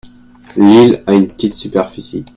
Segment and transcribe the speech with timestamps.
[0.57, 2.25] L'île a une petite superficie.